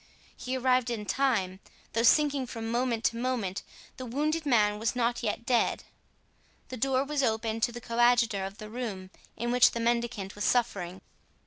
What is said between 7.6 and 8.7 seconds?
to the coadjutor of the